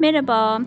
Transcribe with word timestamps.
Merhaba. 0.00 0.60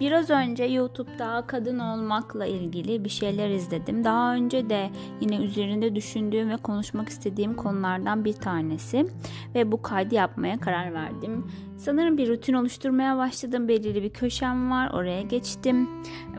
Biraz 0.00 0.30
önce 0.30 0.64
YouTube'da 0.64 1.44
kadın 1.46 1.78
olmakla 1.78 2.46
ilgili 2.46 3.04
bir 3.04 3.08
şeyler 3.08 3.50
izledim. 3.50 4.04
Daha 4.04 4.34
önce 4.34 4.70
de 4.70 4.90
yine 5.20 5.36
üzerinde 5.36 5.94
düşündüğüm 5.94 6.50
ve 6.50 6.56
konuşmak 6.56 7.08
istediğim 7.08 7.54
konulardan 7.54 8.24
bir 8.24 8.32
tanesi 8.32 9.06
ve 9.54 9.72
bu 9.72 9.82
kaydı 9.82 10.14
yapmaya 10.14 10.60
karar 10.60 10.94
verdim. 10.94 11.46
Sanırım 11.76 12.18
bir 12.18 12.28
rutin 12.28 12.52
oluşturmaya 12.52 13.18
başladım. 13.18 13.68
Belirli 13.68 14.02
bir 14.02 14.10
köşem 14.10 14.70
var. 14.70 14.90
Oraya 14.94 15.22
geçtim. 15.22 15.88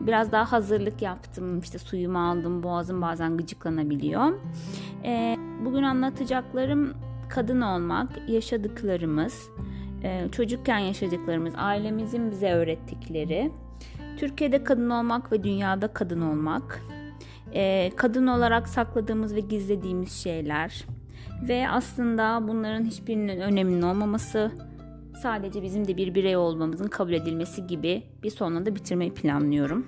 Biraz 0.00 0.32
daha 0.32 0.52
hazırlık 0.52 1.02
yaptım. 1.02 1.58
İşte 1.60 1.78
suyumu 1.78 2.18
aldım. 2.18 2.62
Boğazım 2.62 3.02
bazen 3.02 3.36
gıcıklanabiliyor. 3.36 4.38
Ee, 5.04 5.36
bugün 5.64 5.82
anlatacaklarım 5.82 6.94
kadın 7.28 7.60
olmak, 7.60 8.28
yaşadıklarımız, 8.28 9.50
çocukken 10.32 10.78
yaşadıklarımız, 10.78 11.54
ailemizin 11.56 12.30
bize 12.30 12.52
öğrettikleri, 12.52 13.50
Türkiye'de 14.16 14.64
kadın 14.64 14.90
olmak 14.90 15.32
ve 15.32 15.44
dünyada 15.44 15.88
kadın 15.88 16.20
olmak, 16.20 16.82
e, 17.54 17.90
kadın 17.96 18.26
olarak 18.26 18.68
sakladığımız 18.68 19.34
ve 19.34 19.40
gizlediğimiz 19.40 20.12
şeyler 20.12 20.84
ve 21.48 21.68
aslında 21.68 22.48
bunların 22.48 22.84
hiçbirinin 22.84 23.40
öneminin 23.40 23.82
olmaması, 23.82 24.50
sadece 25.22 25.62
bizim 25.62 25.88
de 25.88 25.96
bir 25.96 26.14
birey 26.14 26.36
olmamızın 26.36 26.88
kabul 26.88 27.12
edilmesi 27.12 27.66
gibi 27.66 28.02
bir 28.22 28.30
sonunda 28.30 28.66
da 28.66 28.74
bitirmeyi 28.74 29.14
planlıyorum. 29.14 29.86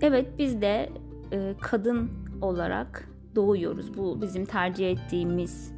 Evet 0.00 0.26
biz 0.38 0.60
de 0.60 0.90
e, 1.32 1.54
kadın 1.60 2.10
olarak 2.40 3.08
doğuyoruz. 3.34 3.96
Bu 3.96 4.22
bizim 4.22 4.44
tercih 4.44 4.90
ettiğimiz 4.90 5.72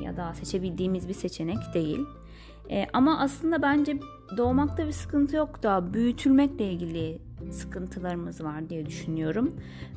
ya 0.00 0.16
da 0.16 0.34
seçebildiğimiz 0.34 1.08
bir 1.08 1.14
seçenek 1.14 1.58
değil. 1.74 2.00
E, 2.70 2.86
ama 2.92 3.18
aslında 3.18 3.62
bence 3.62 3.98
doğmakta 4.36 4.86
bir 4.86 4.92
sıkıntı 4.92 5.36
yok 5.36 5.62
da 5.62 5.94
büyütülmekle 5.94 6.72
ilgili 6.72 7.18
sıkıntılarımız 7.50 8.44
var 8.44 8.68
diye 8.70 8.86
düşünüyorum. 8.86 9.54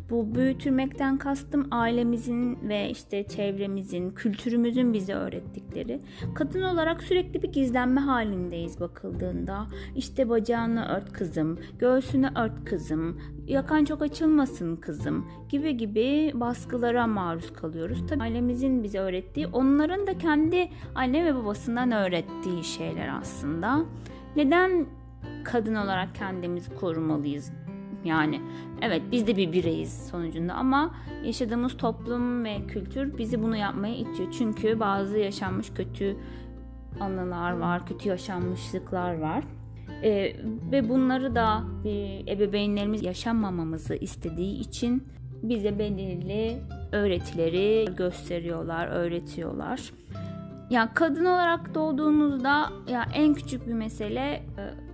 Bu 0.09 0.35
büyütülmekten 0.35 1.17
kastım 1.17 1.67
ailemizin 1.71 2.69
ve 2.69 2.89
işte 2.89 3.27
çevremizin, 3.27 4.11
kültürümüzün 4.11 4.93
bize 4.93 5.13
öğrettikleri. 5.13 6.01
Kadın 6.35 6.61
olarak 6.61 7.03
sürekli 7.03 7.43
bir 7.43 7.51
gizlenme 7.51 8.01
halindeyiz 8.01 8.79
bakıldığında. 8.79 9.67
İşte 9.95 10.29
bacağını 10.29 10.87
ört 10.97 11.13
kızım, 11.13 11.59
göğsünü 11.79 12.29
ört 12.35 12.65
kızım, 12.65 13.21
yakan 13.47 13.85
çok 13.85 14.01
açılmasın 14.01 14.75
kızım 14.75 15.25
gibi 15.49 15.77
gibi 15.77 16.31
baskılara 16.33 17.07
maruz 17.07 17.53
kalıyoruz. 17.53 18.07
Tabii 18.09 18.23
ailemizin 18.23 18.83
bize 18.83 18.99
öğrettiği, 18.99 19.47
onların 19.47 20.07
da 20.07 20.17
kendi 20.17 20.69
anne 20.95 21.25
ve 21.25 21.35
babasından 21.35 21.91
öğrettiği 21.91 22.63
şeyler 22.63 23.19
aslında. 23.19 23.85
Neden 24.35 24.87
kadın 25.43 25.75
olarak 25.75 26.15
kendimizi 26.15 26.75
korumalıyız? 26.75 27.51
Yani 28.05 28.41
evet 28.81 29.01
biz 29.11 29.27
de 29.27 29.37
bir 29.37 29.53
bireyiz 29.53 30.07
sonucunda 30.11 30.53
ama 30.53 30.95
yaşadığımız 31.23 31.77
toplum 31.77 32.43
ve 32.43 32.67
kültür 32.67 33.17
bizi 33.17 33.43
bunu 33.43 33.55
yapmaya 33.55 33.95
itiyor. 33.95 34.31
Çünkü 34.31 34.79
bazı 34.79 35.17
yaşanmış 35.17 35.73
kötü 35.73 36.17
anılar 36.99 37.51
var, 37.51 37.85
kötü 37.85 38.09
yaşanmışlıklar 38.09 39.17
var. 39.17 39.43
Ee, 40.03 40.35
ve 40.71 40.89
bunları 40.89 41.35
da 41.35 41.63
bir 41.83 42.27
ebeveynlerimiz 42.27 43.03
yaşanmamamızı 43.03 43.95
istediği 43.95 44.59
için 44.59 45.03
bize 45.43 45.79
belirli 45.79 46.57
öğretileri 46.91 47.95
gösteriyorlar, 47.95 48.87
öğretiyorlar. 48.87 49.91
Ya 50.69 50.93
kadın 50.93 51.25
olarak 51.25 51.75
doğduğunuzda 51.75 52.69
ya 52.87 53.05
en 53.13 53.33
küçük 53.33 53.67
bir 53.67 53.73
mesele 53.73 54.21
e, 54.21 54.43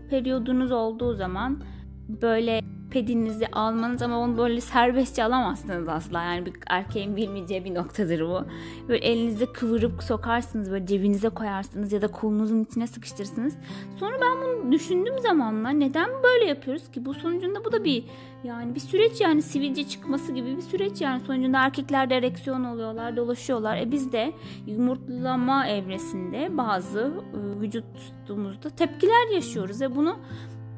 periyodunuz 0.09 0.71
olduğu 0.71 1.13
zaman 1.13 1.63
böyle 2.21 2.61
pedinizi 2.91 3.47
almanız 3.47 4.01
ama 4.01 4.19
onu 4.19 4.37
böyle 4.37 4.61
serbestçe 4.61 5.23
alamazsınız 5.23 5.89
asla. 5.89 6.23
Yani 6.23 6.45
bir 6.45 6.53
erkeğin 6.69 7.15
bilmeyeceği 7.15 7.65
bir 7.65 7.75
noktadır 7.75 8.21
bu. 8.21 8.45
Böyle 8.87 9.05
elinizde 9.05 9.45
kıvırıp 9.45 10.03
sokarsınız 10.03 10.71
böyle 10.71 10.85
cebinize 10.85 11.29
koyarsınız 11.29 11.93
ya 11.93 12.01
da 12.01 12.07
kolunuzun 12.07 12.63
içine 12.63 12.87
sıkıştırırsınız. 12.87 13.53
Sonra 13.99 14.15
ben 14.21 14.41
bunu 14.41 14.71
düşündüğüm 14.71 15.19
zamanlar 15.19 15.79
neden 15.79 16.09
böyle 16.23 16.45
yapıyoruz 16.45 16.91
ki? 16.91 17.05
Bu 17.05 17.13
sonucunda 17.13 17.65
bu 17.65 17.71
da 17.71 17.83
bir 17.83 18.03
yani 18.43 18.75
bir 18.75 18.79
süreç 18.79 19.21
yani 19.21 19.41
sivilce 19.41 19.87
çıkması 19.87 20.31
gibi 20.31 20.57
bir 20.57 20.61
süreç 20.61 21.01
yani 21.01 21.21
sonucunda 21.21 21.57
erkekler 21.57 22.09
de 22.09 22.15
ereksiyon 22.15 22.63
oluyorlar, 22.63 23.17
dolaşıyorlar. 23.17 23.77
E 23.77 23.91
biz 23.91 24.11
de 24.11 24.33
yumurtlama 24.67 25.67
evresinde 25.67 26.57
bazı 26.57 26.99
e, 26.99 27.61
vücutumuzda 27.61 28.69
tepkiler 28.69 29.33
yaşıyoruz 29.33 29.81
ve 29.81 29.95
bunu 29.95 30.17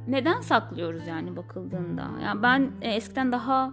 neden 0.08 0.42
saklıyoruz 0.42 1.08
yani 1.08 1.36
bakıldığında? 1.36 2.10
Yani 2.24 2.44
ben 2.44 2.72
e, 2.82 2.90
eskiden 2.94 3.32
daha 3.32 3.72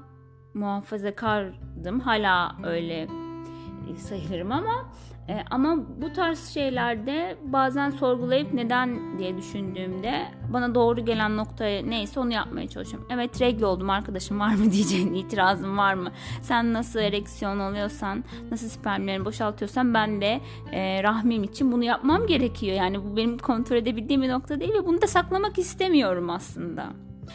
muhafazakardım. 0.55 2.01
Hala 2.01 2.57
öyle 2.65 3.09
sayılırım 3.97 4.53
ama 4.53 4.89
e, 5.29 5.45
ama 5.51 5.77
bu 6.03 6.13
tarz 6.13 6.49
şeylerde 6.49 7.37
bazen 7.45 7.91
sorgulayıp 7.91 8.55
neden 8.55 9.19
diye 9.19 9.37
düşündüğümde 9.37 10.23
bana 10.53 10.75
doğru 10.75 11.05
gelen 11.05 11.37
nokta 11.37 11.65
neyse 11.65 12.21
onu 12.21 12.33
yapmaya 12.33 12.69
çalışıyorum. 12.69 13.09
Evet 13.11 13.41
regle 13.41 13.67
oldum 13.67 13.91
arkadaşım 13.91 14.41
var 14.41 14.55
mı 14.55 14.71
diyeceğin 14.73 15.15
itirazın 15.15 15.79
var 15.79 15.95
mı? 15.95 16.13
Sen 16.43 16.73
nasıl 16.73 17.01
ereksiyon 17.01 17.59
oluyorsan, 17.59 18.25
nasıl 18.51 18.69
spermlerini 18.69 19.25
boşaltıyorsan 19.25 19.95
ben 19.95 20.21
de 20.21 20.41
e, 20.73 21.03
rahmim 21.03 21.45
için 21.45 21.73
bunu 21.73 21.85
yapmam 21.85 22.27
gerekiyor. 22.27 22.77
Yani 22.77 23.05
bu 23.05 23.17
benim 23.17 23.39
kontrol 23.39 23.77
edebildiğim 23.77 24.23
bir 24.23 24.29
nokta 24.29 24.61
değil 24.61 24.75
ve 24.75 24.87
bunu 24.87 25.03
da 25.03 25.07
saklamak 25.07 25.59
istemiyorum 25.59 26.31
aslında. 26.31 26.87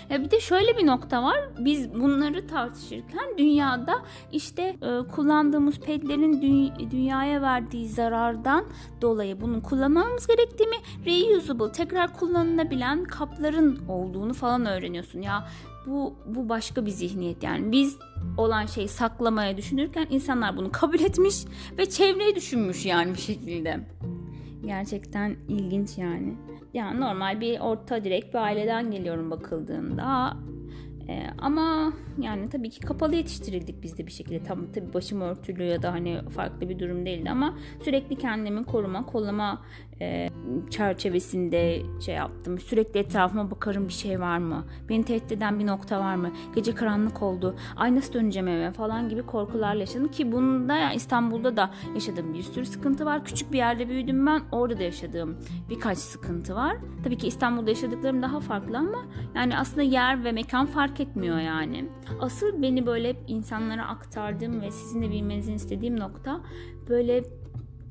Ya 0.10 0.24
bir 0.24 0.32
de 0.32 0.40
şöyle 0.40 0.78
bir 0.78 0.86
nokta 0.88 1.24
var. 1.24 1.38
Biz 1.60 1.94
bunları 1.94 2.48
tartışırken 2.48 3.38
dünyada 3.38 3.94
işte 4.32 4.62
e, 4.62 5.08
kullandığımız 5.12 5.80
pedlerin 5.80 6.34
dü- 6.34 6.92
dünyaya 6.92 7.42
verdiği 7.42 7.90
zarardan 7.90 8.66
dolayı 9.02 9.42
bunun 9.42 9.60
kullanmamız 9.62 10.28
gerektiğimi, 10.28 10.76
reusable, 11.06 11.72
tekrar 11.72 12.14
kullanılabilen 12.14 13.04
kapların 13.04 13.80
olduğunu 13.88 14.34
falan 14.34 14.66
öğreniyorsun. 14.66 15.22
Ya 15.22 15.48
bu 15.86 16.16
bu 16.26 16.50
başka 16.50 16.86
bir 16.86 16.92
zihniyet 16.92 17.44
yani. 17.44 17.72
Biz 17.72 17.98
olan 18.38 18.66
şeyi 18.66 18.88
saklamaya 18.88 19.58
düşünürken 19.58 20.08
insanlar 20.10 20.58
bunu 20.58 20.72
kabul 20.72 21.00
etmiş 21.00 21.36
ve 21.78 21.90
çevreyi 21.90 22.36
düşünmüş 22.36 22.86
yani 22.86 23.14
bir 23.14 23.20
şekilde. 23.20 23.88
Gerçekten 24.66 25.36
ilginç 25.50 25.98
yani. 25.98 26.36
Yani 26.74 27.00
normal 27.00 27.42
bir 27.42 27.60
orta 27.60 28.04
direkt 28.04 28.34
bir 28.34 28.40
aileden 28.40 28.92
geliyorum 28.92 29.32
bakıldığında. 29.32 30.38
Ee, 31.10 31.28
ama 31.38 31.94
yani 32.22 32.50
tabii 32.50 32.70
ki 32.70 32.80
kapalı 32.80 33.16
yetiştirildik 33.16 33.84
biz 33.84 33.98
de 33.98 34.08
bir 34.08 34.12
şekilde. 34.12 34.44
Tam 34.44 34.72
tabii 34.72 34.94
başım 34.94 35.22
örtülü 35.22 35.64
ya 35.64 35.82
da 35.82 35.92
hani 35.94 36.22
farklı 36.30 36.70
bir 36.70 36.80
durum 36.80 37.06
değildi 37.06 37.30
ama 37.30 37.58
sürekli 37.84 38.16
kendimi 38.16 38.66
koruma, 38.66 39.06
kollama 39.06 39.62
e, 40.02 40.30
çerçevesinde 40.70 41.82
şey 42.06 42.16
yaptım. 42.16 42.60
Sürekli 42.60 43.00
etrafıma 43.00 43.52
bakarım 43.52 43.88
bir 43.88 43.94
şey 43.94 44.20
var 44.20 44.38
mı? 44.38 44.66
Beni 44.90 45.04
tehdit 45.04 45.32
eden 45.32 45.60
bir 45.60 45.68
nokta 45.68 46.00
var 46.00 46.16
mı? 46.16 46.32
Gece 46.56 46.76
karanlık 46.76 47.22
oldu. 47.22 47.56
Ay 47.76 47.96
nasıl 47.96 48.14
döneceğim 48.14 48.48
eve 48.48 48.72
falan 48.72 49.10
gibi 49.10 49.22
korkularla 49.22 49.80
yaşadım 49.80 50.08
ki 50.12 50.32
bunda 50.32 50.78
yani 50.78 50.96
İstanbul'da 50.96 51.58
da 51.58 51.72
yaşadığım 51.94 52.34
bir 52.34 52.44
sürü 52.44 52.66
sıkıntı 52.66 53.06
var. 53.06 53.26
Küçük 53.26 53.52
bir 53.52 53.58
yerde 53.58 53.90
büyüdüm 53.90 54.26
ben. 54.26 54.42
Orada 54.52 54.80
da 54.80 54.84
yaşadığım 54.84 55.38
birkaç 55.70 55.98
sıkıntı 55.98 56.56
var. 56.56 56.78
Tabii 57.04 57.18
ki 57.18 57.28
İstanbul'da 57.28 57.70
yaşadıklarım 57.70 58.22
daha 58.22 58.40
farklı 58.40 58.78
ama 58.78 59.06
yani 59.36 59.58
aslında 59.58 59.82
yer 59.84 60.24
ve 60.24 60.32
mekan 60.32 60.66
fark 60.66 60.97
etmiyor 61.00 61.40
yani. 61.40 61.86
Asıl 62.20 62.62
beni 62.62 62.86
böyle 62.86 63.16
insanlara 63.28 63.88
aktardığım 63.88 64.62
ve 64.62 64.72
sizin 64.72 65.02
de 65.02 65.12
bilmenizi 65.12 65.54
istediğim 65.54 66.00
nokta 66.00 66.42
böyle 66.90 67.24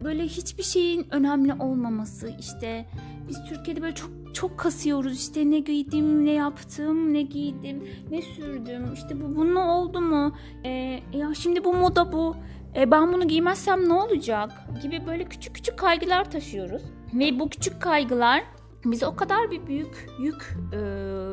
böyle 0.04 0.24
hiçbir 0.24 0.62
şeyin 0.62 1.06
önemli 1.10 1.54
olmaması. 1.54 2.32
İşte 2.38 2.86
biz 3.28 3.44
Türkiye'de 3.48 3.82
böyle 3.82 3.94
çok 3.94 4.10
çok 4.34 4.58
kasıyoruz. 4.58 5.20
İşte 5.20 5.50
ne 5.50 5.58
giydim 5.58 6.24
ne 6.24 6.32
yaptım 6.32 7.14
ne 7.14 7.22
giydim 7.22 7.88
ne 8.10 8.22
sürdüm. 8.22 8.94
İşte 8.94 9.20
bu 9.20 9.36
bunun 9.36 9.54
oldu 9.54 10.00
mu? 10.00 10.36
Ee, 10.64 11.00
ya 11.12 11.34
şimdi 11.34 11.64
bu 11.64 11.74
moda 11.74 12.12
bu. 12.12 12.36
E, 12.76 12.90
ben 12.90 13.12
bunu 13.12 13.28
giymezsem 13.28 13.88
ne 13.88 13.92
olacak? 13.92 14.50
Gibi 14.82 15.06
böyle 15.06 15.24
küçük 15.24 15.54
küçük 15.54 15.78
kaygılar 15.78 16.30
taşıyoruz. 16.30 16.82
Ve 17.14 17.40
bu 17.40 17.48
küçük 17.48 17.82
kaygılar 17.82 18.42
bize 18.84 19.06
o 19.06 19.16
kadar 19.16 19.50
bir 19.50 19.66
büyük 19.66 20.06
yük 20.20 20.56
e, 20.72 20.76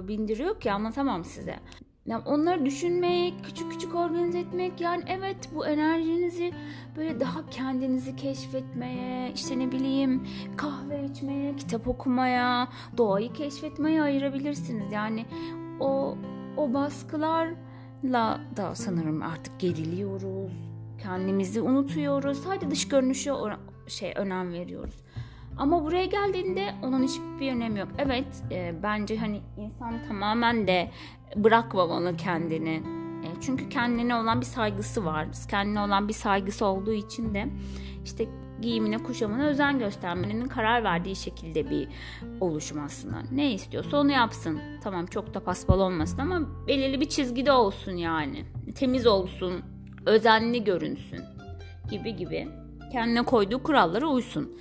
bindiriyor 0.08 0.60
ki 0.60 0.72
anlatamam 0.72 1.24
size. 1.24 1.60
Yani 2.06 2.24
onları 2.26 2.66
düşünmek, 2.66 3.34
küçük 3.44 3.72
küçük 3.72 3.96
organize 3.96 4.40
etmek 4.40 4.82
yani 4.82 5.04
evet 5.08 5.50
bu 5.56 5.66
enerjinizi 5.68 6.54
böyle 6.98 7.20
daha 7.20 7.50
kendinizi 7.50 8.16
keşfetmeye, 8.16 9.32
işte 9.36 9.60
ne 9.60 9.72
bileyim 9.72 10.28
kahve 10.58 11.06
içmeye, 11.06 11.56
kitap 11.56 11.88
okumaya, 11.88 12.68
doğayı 12.98 13.34
keşfetmeye 13.34 14.02
ayırabilirsiniz. 14.02 14.92
Yani 14.92 15.26
o 15.80 16.18
o 16.58 16.74
baskılarla 16.74 18.40
da 18.58 18.76
sanırım 18.76 19.22
artık 19.22 19.60
geriliyoruz. 19.60 20.54
Kendimizi 21.04 21.62
unutuyoruz. 21.62 22.44
Sadece 22.44 22.72
dış 22.72 22.88
görünüşe 22.88 23.32
şey 23.88 24.14
önem 24.16 24.54
veriyoruz. 24.54 25.04
Ama 25.58 25.86
buraya 25.86 26.06
geldiğinde 26.06 26.76
onun 26.84 27.04
hiçbir 27.04 27.52
önemi 27.52 27.80
yok. 27.80 27.90
Evet 27.98 28.44
e, 28.52 28.76
bence 28.84 29.18
hani 29.18 29.42
insan 29.58 29.94
tamamen 30.08 30.68
de 30.68 30.92
bırakmamalı 31.36 32.18
kendini. 32.18 32.84
E, 33.24 33.28
çünkü 33.42 33.70
kendine 33.70 34.16
olan 34.16 34.42
bir 34.42 34.46
saygısı 34.46 35.06
var. 35.06 35.28
Kendine 35.50 35.80
olan 35.80 36.08
bir 36.08 36.14
saygısı 36.14 36.66
olduğu 36.66 36.94
için 36.94 37.34
de 37.34 37.48
işte 38.06 38.28
giyimine 38.62 38.98
kuşamına 38.98 39.46
özen 39.46 39.80
göstermenin 39.80 40.48
karar 40.48 40.84
verdiği 40.84 41.16
şekilde 41.16 41.70
bir 41.70 41.88
oluşum 42.42 42.84
aslında. 42.84 43.18
Ne 43.32 43.54
istiyorsa 43.54 43.98
onu 43.98 44.12
yapsın. 44.12 44.60
Tamam 44.84 45.06
çok 45.06 45.34
da 45.34 45.40
paspal 45.40 45.80
olmasın 45.80 46.18
ama 46.18 46.42
belirli 46.68 47.02
bir 47.02 47.10
çizgide 47.10 47.52
olsun 47.52 47.92
yani. 47.92 48.46
Temiz 48.76 49.08
olsun, 49.08 49.62
özenli 50.06 50.64
görünsün 50.64 51.22
gibi 51.90 52.16
gibi. 52.16 52.48
Kendine 52.92 53.22
koyduğu 53.22 53.64
kurallara 53.64 54.06
uysun. 54.08 54.60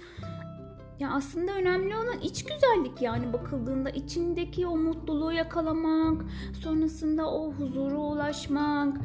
Ya 1.03 1.11
aslında 1.11 1.53
önemli 1.53 1.97
olan 1.97 2.21
iç 2.23 2.45
güzellik 2.45 3.03
yani 3.03 3.33
bakıldığında 3.33 3.91
içindeki 3.91 4.67
o 4.67 4.77
mutluluğu 4.77 5.33
yakalamak, 5.33 6.25
sonrasında 6.61 7.31
o 7.31 7.53
huzura 7.53 7.97
ulaşmak, 7.97 8.97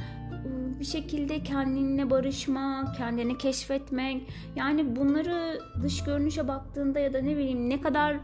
bir 0.80 0.86
şekilde 0.86 1.44
kendinle 1.44 2.10
barışmak, 2.10 2.96
kendini 2.96 3.38
keşfetmek. 3.38 4.30
Yani 4.56 4.96
bunları 4.96 5.60
dış 5.84 6.04
görünüşe 6.04 6.48
baktığında 6.48 7.00
ya 7.00 7.14
da 7.14 7.22
ne 7.22 7.38
bileyim 7.38 7.70
ne 7.70 7.82
kadar 7.82 8.18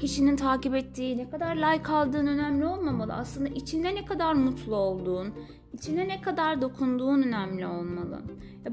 kişinin 0.00 0.36
takip 0.36 0.74
ettiği, 0.74 1.18
ne 1.18 1.30
kadar 1.30 1.56
like 1.56 1.92
aldığın 1.92 2.26
önemli 2.26 2.66
olmamalı. 2.66 3.14
Aslında 3.14 3.48
içinde 3.48 3.94
ne 3.94 4.04
kadar 4.04 4.34
mutlu 4.34 4.76
olduğun, 4.76 5.34
içine 5.72 6.08
ne 6.08 6.20
kadar 6.20 6.62
dokunduğun 6.62 7.22
önemli 7.22 7.66
olmalı. 7.66 8.22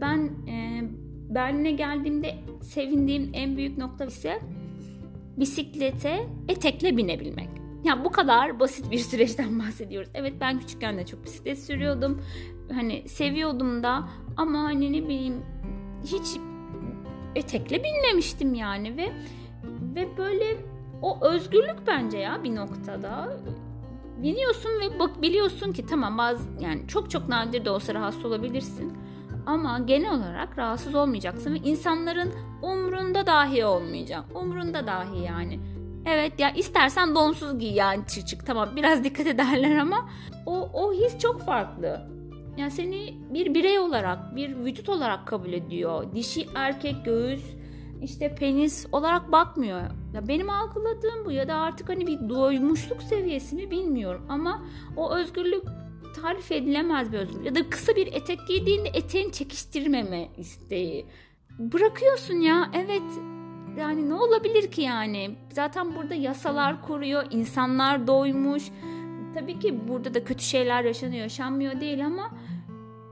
Ben 0.01 0.31
e, 0.47 0.83
Berlin'e 1.29 1.71
geldiğimde 1.71 2.35
sevindiğim 2.61 3.29
en 3.33 3.57
büyük 3.57 3.77
nokta 3.77 4.05
ise 4.05 4.39
bisiklete 5.37 6.27
etekle 6.47 6.97
binebilmek. 6.97 7.49
Ya 7.83 8.05
bu 8.05 8.11
kadar 8.11 8.59
basit 8.59 8.91
bir 8.91 8.97
süreçten 9.09 9.59
bahsediyoruz. 9.59 10.09
Evet 10.13 10.33
ben 10.41 10.59
küçükken 10.59 10.97
de 10.97 11.05
çok 11.05 11.25
bisiklet 11.25 11.59
sürüyordum. 11.59 12.21
Hani 12.73 13.09
seviyordum 13.09 13.83
da 13.83 14.09
ama 14.37 14.59
hani 14.63 14.93
ne 14.93 15.03
bileyim 15.03 15.41
hiç 16.03 16.39
etekle 17.35 17.83
binmemiştim 17.83 18.53
yani 18.53 18.97
ve 18.97 19.11
ve 19.95 20.17
böyle 20.17 20.57
o 21.01 21.25
özgürlük 21.25 21.87
bence 21.87 22.17
ya 22.17 22.43
bir 22.43 22.55
noktada 22.55 23.37
biniyorsun 24.23 24.69
ve 24.69 24.99
bak 24.99 25.21
biliyorsun 25.21 25.71
ki 25.71 25.85
tamam 25.85 26.17
bazı 26.17 26.43
yani 26.59 26.87
çok 26.87 27.11
çok 27.11 27.29
nadir 27.29 27.65
de 27.65 27.69
olsa 27.69 27.93
rahatsız 27.93 28.25
olabilirsin 28.25 28.93
ama 29.45 29.79
genel 29.79 30.13
olarak 30.13 30.57
rahatsız 30.57 30.95
olmayacaksın 30.95 31.53
ve 31.53 31.57
insanların 31.57 32.33
umrunda 32.61 33.27
dahi 33.27 33.65
olmayacak. 33.65 34.23
Umrunda 34.35 34.87
dahi 34.87 35.23
yani. 35.23 35.59
Evet 36.05 36.39
ya 36.39 36.51
istersen 36.51 37.15
donsuz 37.15 37.59
giy 37.59 37.73
yani 37.73 38.03
çık 38.07 38.27
çık 38.27 38.45
tamam 38.45 38.69
biraz 38.75 39.03
dikkat 39.03 39.27
ederler 39.27 39.77
ama 39.77 40.09
o, 40.45 40.69
o 40.73 40.93
his 40.93 41.19
çok 41.19 41.41
farklı. 41.41 42.07
Yani 42.57 42.71
seni 42.71 43.17
bir 43.33 43.53
birey 43.53 43.79
olarak, 43.79 44.35
bir 44.35 44.55
vücut 44.55 44.89
olarak 44.89 45.27
kabul 45.27 45.53
ediyor. 45.53 46.13
Dişi, 46.15 46.47
erkek, 46.55 47.05
göğüs, 47.05 47.43
işte 48.01 48.35
penis 48.35 48.85
olarak 48.91 49.31
bakmıyor. 49.31 49.81
Ya 50.13 50.27
benim 50.27 50.49
algıladığım 50.49 51.25
bu 51.25 51.31
ya 51.31 51.47
da 51.47 51.55
artık 51.55 51.89
hani 51.89 52.07
bir 52.07 52.29
doymuşluk 52.29 53.03
seviyesi 53.03 53.55
mi 53.55 53.71
bilmiyorum 53.71 54.25
ama 54.29 54.61
o 54.97 55.15
özgürlük 55.15 55.63
tarif 56.21 56.51
edilemez 56.51 57.11
bir 57.11 57.17
özgürlük. 57.17 57.45
Ya 57.45 57.55
da 57.55 57.69
kısa 57.69 57.95
bir 57.95 58.07
etek 58.07 58.47
giydiğinde 58.47 58.89
eteğini 58.89 59.31
çekiştirmeme 59.31 60.29
isteği. 60.37 61.05
Bırakıyorsun 61.59 62.35
ya 62.35 62.71
evet 62.73 63.01
yani 63.77 64.09
ne 64.09 64.13
olabilir 64.13 64.71
ki 64.71 64.81
yani? 64.81 65.35
Zaten 65.51 65.95
burada 65.95 66.15
yasalar 66.15 66.81
koruyor, 66.81 67.23
insanlar 67.31 68.07
doymuş. 68.07 68.63
Tabii 69.33 69.59
ki 69.59 69.87
burada 69.87 70.13
da 70.13 70.23
kötü 70.23 70.43
şeyler 70.43 70.83
yaşanıyor, 70.83 71.21
yaşanmıyor 71.21 71.81
değil 71.81 72.05
ama 72.05 72.31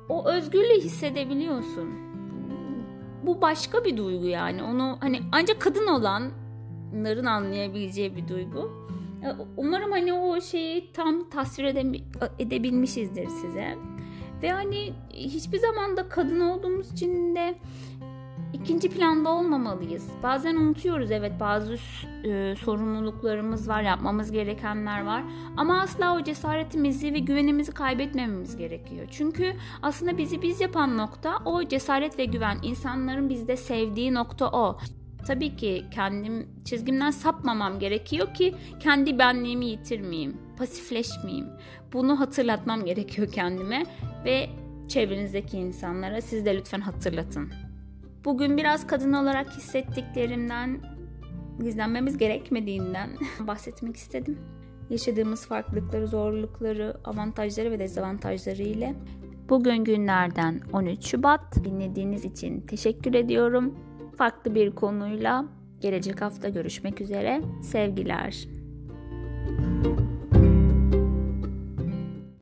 o 0.10 0.30
özgürlüğü 0.30 0.82
hissedebiliyorsun. 0.82 1.90
Bu 3.24 3.42
başka 3.42 3.86
bir 3.86 3.98
duygu 3.98 4.26
yani. 4.26 4.64
Onu 4.64 4.98
hani 5.00 5.20
ancak 5.32 5.62
kadın 5.62 5.88
olanların 5.88 7.26
anlayabileceği 7.26 8.16
bir 8.16 8.28
duygu. 8.28 8.88
Umarım 9.58 9.92
hani 9.92 10.14
o 10.14 10.42
şeyi 10.42 10.92
tam 10.94 11.30
tasvir 11.30 11.66
edebilmişizdir 12.40 13.28
size. 13.28 13.78
Ve 14.42 14.52
hani 14.52 14.94
hiçbir 15.14 15.60
zaman 15.60 15.98
da 15.98 16.10
kadın 16.10 16.40
olduğumuz 16.40 16.92
için 16.92 17.36
de 17.36 17.56
ikinci 18.54 18.90
planda 18.90 19.30
olmamalıyız. 19.30 20.10
Bazen 20.24 20.56
unutuyoruz 20.56 21.12
evet 21.12 21.32
bazı 21.40 21.78
e, 22.24 22.56
sorumluluklarımız 22.56 23.70
var, 23.70 23.82
yapmamız 23.82 24.32
gerekenler 24.32 25.06
var. 25.06 25.24
Ama 25.58 25.82
asla 25.82 26.16
o 26.16 26.24
cesaretimizi 26.24 27.14
ve 27.14 27.20
güvenimizi 27.20 27.72
kaybetmememiz 27.72 28.58
gerekiyor. 28.58 29.08
Çünkü 29.12 29.54
aslında 29.82 30.18
bizi 30.18 30.42
biz 30.42 30.62
yapan 30.62 30.98
nokta 30.98 31.38
o 31.46 31.64
cesaret 31.64 32.20
ve 32.20 32.26
güven. 32.26 32.58
İnsanların 32.64 33.30
bizde 33.30 33.58
sevdiği 33.58 34.14
nokta 34.14 34.52
o. 34.52 34.78
Tabii 35.28 35.56
ki 35.56 35.86
kendim 35.92 36.48
çizgimden 36.66 37.12
sapmamam 37.12 37.80
gerekiyor 37.80 38.34
ki 38.34 38.56
kendi 38.80 39.20
benliğimi 39.20 39.66
yitirmeyeyim, 39.66 40.38
pasifleşmeyeyim. 40.58 41.48
Bunu 41.94 42.20
hatırlatmam 42.20 42.86
gerekiyor 42.86 43.32
kendime 43.32 43.86
ve 44.26 44.50
çevrenizdeki 44.88 45.58
insanlara 45.58 46.22
siz 46.22 46.46
de 46.46 46.58
lütfen 46.58 46.82
hatırlatın. 46.82 47.52
Bugün 48.26 48.58
biraz 48.58 48.88
kadın 48.88 49.14
olarak 49.14 49.58
hissettiklerimden, 49.58 50.80
gizlenmemiz 51.64 52.18
gerekmediğinden 52.18 53.10
bahsetmek 53.48 53.96
istedim. 53.96 54.40
Yaşadığımız 54.90 55.48
farklılıkları, 55.48 56.08
zorlukları, 56.08 56.98
avantajları 57.06 57.72
ve 57.72 57.80
dezavantajları 57.80 58.62
ile 58.62 58.96
Bugün 59.52 59.84
günlerden 59.84 60.60
13 60.74 61.06
Şubat. 61.06 61.64
Dinlediğiniz 61.64 62.26
için 62.26 62.62
teşekkür 62.62 63.14
ediyorum. 63.14 63.76
Farklı 64.18 64.56
bir 64.56 64.76
konuyla 64.76 65.46
gelecek 65.80 66.22
hafta 66.22 66.50
görüşmek 66.50 67.02
üzere. 67.02 67.42
Sevgiler. 67.64 68.48
Müzik 69.50 70.11